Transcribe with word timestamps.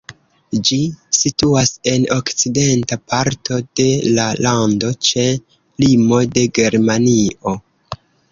Ĝi 0.67 0.77
situas 1.17 1.69
en 1.91 2.07
okcidenta 2.15 2.97
parto 3.13 3.59
de 3.81 3.85
la 4.15 4.25
lando 4.47 4.91
ĉe 5.11 5.27
limo 5.85 6.23
de 6.37 6.47
Germanio. 6.61 7.57